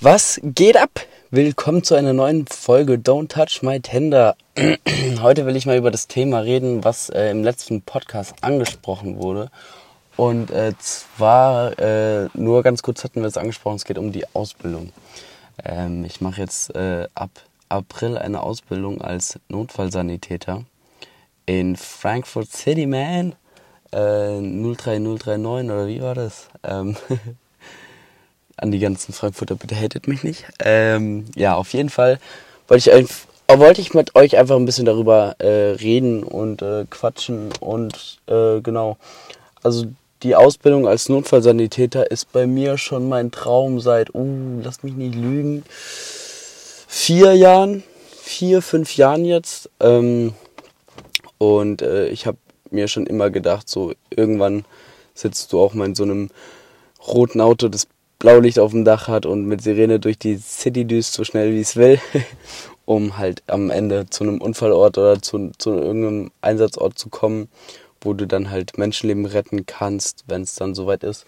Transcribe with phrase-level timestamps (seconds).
[0.00, 0.90] Was geht ab?
[1.30, 4.36] Willkommen zu einer neuen Folge Don't Touch My Tender.
[5.22, 9.50] Heute will ich mal über das Thema reden, was äh, im letzten Podcast angesprochen wurde.
[10.16, 14.26] Und äh, zwar, äh, nur ganz kurz hatten wir es angesprochen, es geht um die
[14.34, 14.92] Ausbildung.
[15.64, 17.30] Ähm, ich mache jetzt äh, ab
[17.68, 20.64] April eine Ausbildung als Notfallsanitäter
[21.46, 23.36] in Frankfurt City, man.
[23.92, 26.48] Äh, 03039 oder wie war das?
[26.64, 26.96] Ähm
[28.56, 30.44] an die ganzen Frankfurter, bitte hatet mich nicht.
[30.60, 32.18] Ähm, ja, auf jeden Fall
[32.68, 33.08] wollte ich,
[33.48, 38.60] wollte ich mit euch einfach ein bisschen darüber äh, reden und äh, quatschen und äh,
[38.60, 38.96] genau.
[39.62, 39.86] Also
[40.22, 45.14] die Ausbildung als Notfallsanitäter ist bei mir schon mein Traum seit, uh, lass mich nicht
[45.14, 45.64] lügen,
[46.88, 47.82] vier Jahren,
[48.22, 49.68] vier, fünf Jahren jetzt.
[49.80, 50.32] Ähm,
[51.36, 52.38] und äh, ich habe
[52.70, 54.64] mir schon immer gedacht, so irgendwann
[55.12, 56.30] sitzt du auch mal in so einem
[57.06, 57.86] roten Auto, das
[58.24, 61.60] Blaulicht auf dem Dach hat und mit Sirene durch die City düst, so schnell wie
[61.60, 62.00] es will,
[62.86, 67.48] um halt am Ende zu einem Unfallort oder zu, zu irgendeinem Einsatzort zu kommen,
[68.00, 71.26] wo du dann halt Menschenleben retten kannst, wenn es dann soweit ist.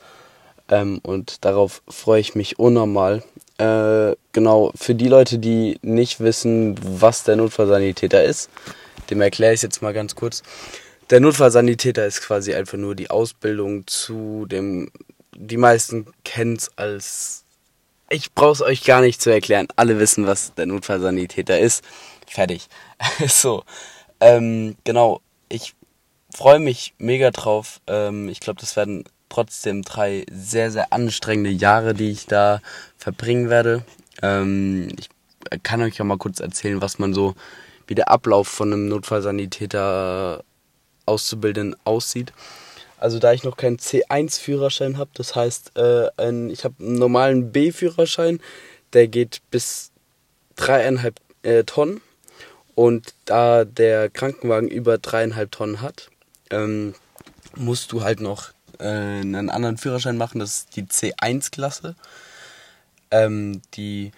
[0.70, 3.22] Ähm, und darauf freue ich mich unnormal.
[3.58, 8.48] Äh, genau, für die Leute, die nicht wissen, was der Notfallsanitäter ist,
[9.10, 10.42] dem erkläre ich es jetzt mal ganz kurz.
[11.10, 14.90] Der Notfallsanitäter ist quasi einfach nur die Ausbildung zu dem
[15.38, 17.44] die meisten kennen es als.
[18.08, 19.66] Ich brauche es euch gar nicht zu erklären.
[19.76, 21.84] Alle wissen, was der Notfallsanitäter ist.
[22.28, 22.68] Fertig.
[23.28, 23.64] so.
[24.20, 25.20] Ähm, genau.
[25.48, 25.74] Ich
[26.32, 27.80] freue mich mega drauf.
[27.86, 32.60] Ähm, ich glaube, das werden trotzdem drei sehr, sehr anstrengende Jahre, die ich da
[32.96, 33.84] verbringen werde.
[34.22, 35.08] Ähm, ich
[35.62, 37.34] kann euch ja mal kurz erzählen, was man so,
[37.86, 40.44] wie der Ablauf von einem Notfallsanitäter
[41.06, 42.32] Auszubildenden aussieht.
[42.98, 47.52] Also da ich noch keinen C1-Führerschein habe, das heißt, äh, ein, ich habe einen normalen
[47.52, 48.40] B-Führerschein,
[48.92, 49.90] der geht bis
[50.56, 52.00] dreieinhalb äh, Tonnen.
[52.74, 56.10] Und da der Krankenwagen über dreieinhalb Tonnen hat,
[56.50, 56.94] ähm,
[57.54, 61.94] musst du halt noch äh, einen anderen Führerschein machen, das ist die C1-Klasse.
[63.10, 64.12] Ähm, die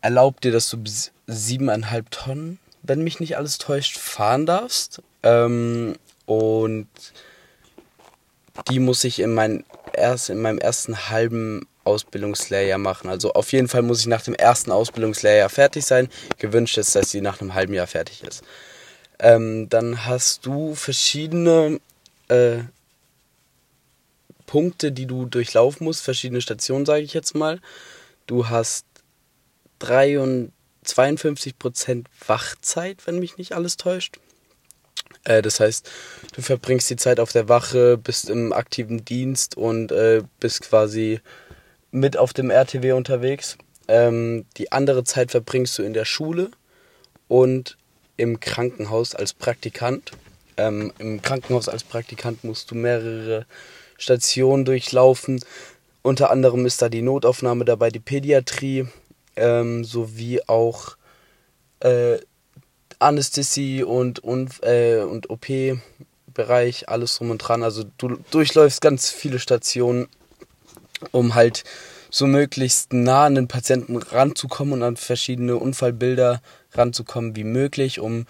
[0.00, 5.02] erlaubt dir, dass du bis siebeneinhalb Tonnen, wenn mich nicht alles täuscht, fahren darfst.
[5.22, 5.94] Ähm,
[6.26, 6.88] und
[8.70, 13.08] die muss ich in, mein erst, in meinem ersten halben Ausbildungslehrjahr machen.
[13.08, 16.08] Also auf jeden Fall muss ich nach dem ersten Ausbildungslehrjahr fertig sein.
[16.38, 18.42] Gewünscht ist, dass sie nach einem halben Jahr fertig ist.
[19.18, 21.80] Ähm, dann hast du verschiedene
[22.28, 22.58] äh,
[24.46, 27.60] Punkte, die du durchlaufen musst, verschiedene Stationen, sage ich jetzt mal.
[28.26, 28.86] Du hast
[29.80, 30.50] 52%
[32.26, 34.18] Wachzeit, wenn mich nicht alles täuscht.
[35.24, 35.90] Äh, das heißt,
[36.34, 41.20] du verbringst die Zeit auf der Wache, bist im aktiven Dienst und äh, bist quasi
[41.90, 43.58] mit auf dem RTW unterwegs.
[43.88, 46.50] Ähm, die andere Zeit verbringst du in der Schule
[47.28, 47.76] und
[48.16, 50.12] im Krankenhaus als Praktikant.
[50.56, 53.46] Ähm, Im Krankenhaus als Praktikant musst du mehrere
[53.96, 55.42] Stationen durchlaufen.
[56.02, 58.86] Unter anderem ist da die Notaufnahme dabei, die Pädiatrie
[59.36, 60.96] ähm, sowie auch
[61.80, 62.18] äh,
[63.00, 67.62] Anästhesie und, und, äh, und OP-Bereich, alles drum und dran.
[67.62, 70.08] Also du durchläufst ganz viele Stationen,
[71.10, 71.64] um halt
[72.10, 78.26] so möglichst nah an den Patienten ranzukommen und an verschiedene Unfallbilder ranzukommen wie möglich, um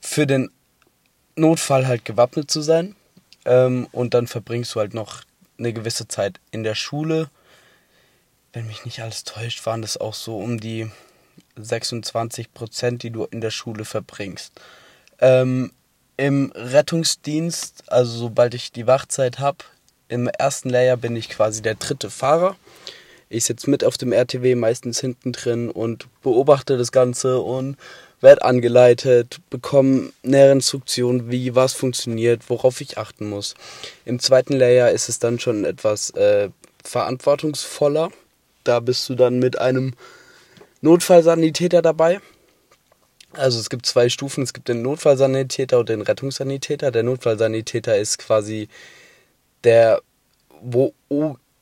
[0.00, 0.50] für den
[1.36, 2.94] Notfall halt gewappnet zu sein.
[3.44, 5.22] Ähm, und dann verbringst du halt noch
[5.58, 7.30] eine gewisse Zeit in der Schule.
[8.52, 10.90] Wenn mich nicht alles täuscht, waren das auch so um die
[11.56, 14.52] 26 Prozent, die du in der Schule verbringst.
[15.20, 15.72] Ähm,
[16.16, 19.58] Im Rettungsdienst, also sobald ich die Wachzeit habe,
[20.08, 22.56] im ersten Layer bin ich quasi der dritte Fahrer.
[23.28, 27.76] Ich sitze mit auf dem RTW, meistens hinten drin und beobachte das Ganze und
[28.20, 33.54] werde angeleitet, bekomme nähere Instruktionen, wie was funktioniert, worauf ich achten muss.
[34.04, 36.50] Im zweiten Layer ist es dann schon etwas äh,
[36.82, 38.10] verantwortungsvoller.
[38.62, 39.94] Da bist du dann mit einem
[40.84, 42.20] Notfallsanitäter dabei.
[43.32, 44.44] Also es gibt zwei Stufen.
[44.44, 46.90] Es gibt den Notfallsanitäter und den Rettungssanitäter.
[46.90, 48.68] Der Notfallsanitäter ist quasi
[49.64, 50.02] der,
[50.60, 50.92] wo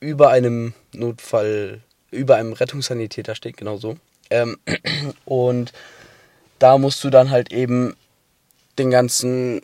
[0.01, 3.97] über einem Notfall, über einem Rettungssanitäter steht, genau so.
[4.29, 4.59] Ähm,
[5.25, 5.73] und
[6.59, 7.95] da musst du dann halt eben
[8.77, 9.61] den ganzen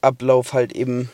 [0.00, 1.10] Ablauf halt eben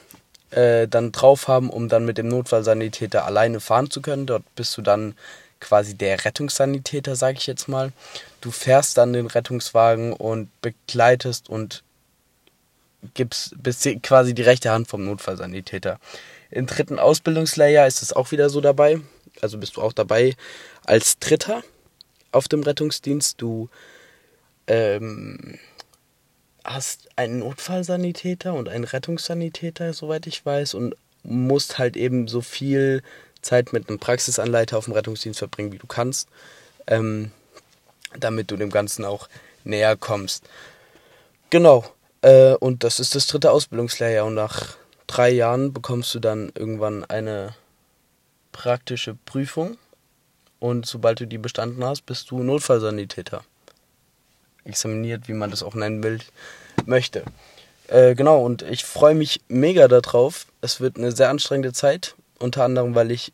[0.51, 4.27] äh, dann drauf haben, um dann mit dem Notfallsanitäter alleine fahren zu können.
[4.27, 5.15] Dort bist du dann
[5.61, 7.93] quasi der Rettungssanitäter, sage ich jetzt mal.
[8.41, 11.83] Du fährst dann den Rettungswagen und begleitest und
[13.15, 15.99] gibst, bist quasi die rechte Hand vom Notfallsanitäter.
[16.51, 19.01] Im dritten Ausbildungslayer ist es auch wieder so dabei.
[19.41, 20.35] Also bist du auch dabei
[20.85, 21.63] als Dritter.
[22.33, 23.41] auf dem Rettungsdienst.
[23.41, 23.69] Du
[24.67, 25.59] ähm,
[26.65, 33.03] hast einen Notfallsanitäter und einen Rettungssanitäter, soweit ich weiß, und musst halt eben so viel
[33.43, 36.29] Zeit mit einem Praxisanleiter auf dem Rettungsdienst verbringen, wie du kannst,
[36.87, 37.31] ähm,
[38.19, 39.29] damit du dem Ganzen auch
[39.65, 40.45] näher kommst.
[41.51, 41.85] Genau.
[42.23, 44.77] Äh, und das ist das dritte Ausbildungslehrjahr und nach
[45.07, 47.55] drei Jahren bekommst du dann irgendwann eine
[48.53, 49.79] praktische Prüfung
[50.59, 53.45] und sobald du die bestanden hast, bist du Notfallsanitäter.
[54.65, 56.19] Examiniert, wie man das auch nennen will,
[56.85, 57.23] möchte.
[57.87, 60.47] Äh, genau, und ich freue mich mega darauf.
[60.61, 63.33] Es wird eine sehr anstrengende Zeit, unter anderem, weil ich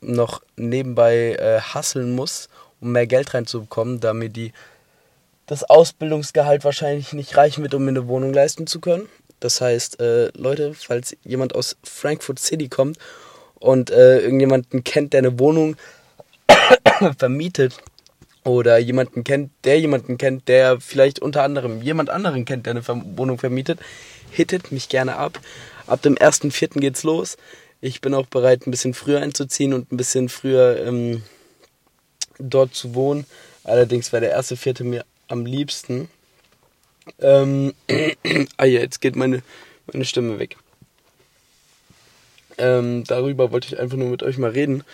[0.00, 2.48] noch nebenbei äh, hasseln muss,
[2.80, 4.52] um mehr Geld reinzubekommen, da mir die
[5.46, 9.08] das Ausbildungsgehalt wahrscheinlich nicht reichen wird, um mir eine Wohnung leisten zu können.
[9.40, 12.98] Das heißt, äh, Leute, falls jemand aus Frankfurt City kommt
[13.56, 15.76] und äh, irgendjemanden kennt, der eine Wohnung
[17.18, 17.76] vermietet
[18.44, 22.86] oder jemanden kennt, der jemanden kennt, der vielleicht unter anderem jemand anderen kennt, der eine
[23.16, 23.80] Wohnung vermietet,
[24.30, 25.40] hittet mich gerne ab.
[25.86, 26.78] Ab dem 1.4.
[26.80, 27.36] geht's los.
[27.84, 31.24] Ich bin auch bereit, ein bisschen früher einzuziehen und ein bisschen früher ähm,
[32.38, 33.26] dort zu wohnen.
[33.64, 36.08] Allerdings wäre der erste Vierte mir am liebsten.
[37.20, 37.74] Ähm,
[38.56, 39.42] ah ja, jetzt geht meine,
[39.92, 40.56] meine Stimme weg.
[42.56, 44.84] Ähm, darüber wollte ich einfach nur mit euch mal reden,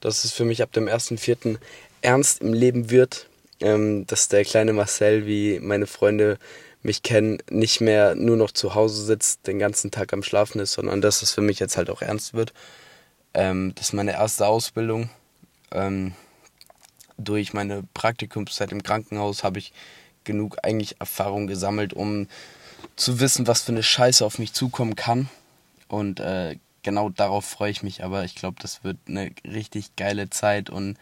[0.00, 1.58] dass es für mich ab dem 1.4.
[2.00, 3.28] ernst im Leben wird.
[3.60, 6.38] Ähm, dass der kleine Marcel, wie meine Freunde
[6.82, 10.72] mich kennen, nicht mehr nur noch zu Hause sitzt, den ganzen Tag am Schlafen ist,
[10.72, 12.52] sondern dass es für mich jetzt halt auch ernst wird.
[13.34, 15.08] Ähm, das ist meine erste Ausbildung.
[15.70, 16.14] Ähm,
[17.18, 19.72] durch meine Praktikumszeit im Krankenhaus habe ich
[20.24, 22.26] genug eigentlich Erfahrung gesammelt, um
[22.96, 25.28] zu wissen, was für eine Scheiße auf mich zukommen kann.
[25.88, 28.04] Und äh, genau darauf freue ich mich.
[28.04, 30.96] Aber ich glaube, das wird eine richtig geile Zeit und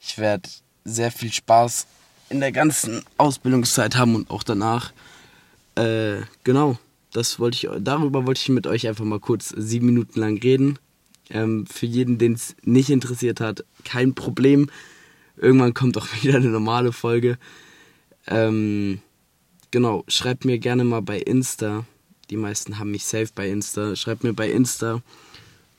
[0.00, 0.48] ich werde
[0.84, 1.86] sehr viel Spaß
[2.28, 4.92] in der ganzen Ausbildungszeit haben und auch danach.
[5.74, 6.78] Äh, genau,
[7.12, 10.78] das wollte ich, darüber wollte ich mit euch einfach mal kurz sieben Minuten lang reden.
[11.30, 14.70] Ähm, für jeden, den es nicht interessiert hat, kein Problem.
[15.36, 17.38] Irgendwann kommt auch wieder eine normale Folge.
[18.26, 19.00] Ähm,
[19.70, 21.84] genau, schreibt mir gerne mal bei Insta.
[22.30, 23.96] Die meisten haben mich safe bei Insta.
[23.96, 25.02] Schreibt mir bei Insta,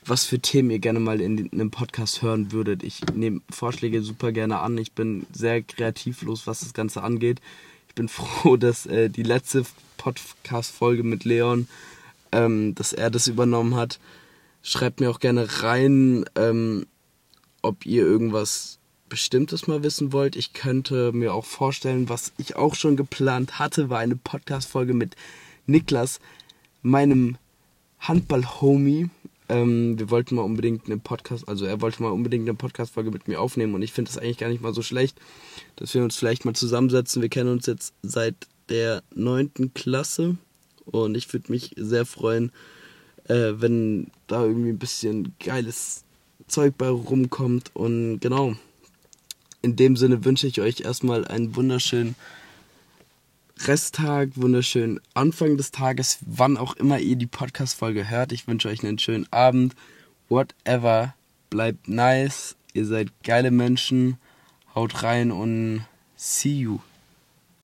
[0.04, 2.82] was für Themen ihr gerne mal in, einem Podcast hören würdet.
[2.82, 4.78] Ich nehme Vorschläge super gerne an.
[4.78, 7.40] Ich bin sehr kreativlos, was das Ganze angeht.
[7.94, 9.64] Ich bin froh, dass äh, die letzte
[9.98, 11.68] Podcast-Folge mit Leon,
[12.32, 14.00] ähm, dass er das übernommen hat.
[14.64, 16.86] Schreibt mir auch gerne rein, ähm,
[17.62, 20.34] ob ihr irgendwas Bestimmtes mal wissen wollt.
[20.34, 25.14] Ich könnte mir auch vorstellen, was ich auch schon geplant hatte, war eine Podcast-Folge mit
[25.66, 26.18] Niklas,
[26.82, 27.36] meinem
[28.00, 29.08] Handball-Homie.
[29.48, 33.28] Ähm, wir wollten mal unbedingt eine Podcast, also er wollte mal unbedingt eine Podcast-Folge mit
[33.28, 35.20] mir aufnehmen und ich finde es eigentlich gar nicht mal so schlecht,
[35.76, 37.20] dass wir uns vielleicht mal zusammensetzen.
[37.20, 38.34] Wir kennen uns jetzt seit
[38.70, 40.36] der neunten Klasse
[40.86, 42.52] und ich würde mich sehr freuen,
[43.28, 46.04] äh, wenn da irgendwie ein bisschen geiles
[46.46, 48.54] Zeug bei rumkommt und genau
[49.60, 52.14] in dem Sinne wünsche ich euch erstmal einen wunderschönen
[53.66, 58.32] Resttag, wunderschönen Anfang des Tages, wann auch immer ihr die Podcast-Folge hört.
[58.32, 59.74] Ich wünsche euch einen schönen Abend.
[60.28, 61.14] Whatever.
[61.48, 62.56] Bleibt nice.
[62.74, 64.18] Ihr seid geile Menschen.
[64.74, 66.80] Haut rein und see you.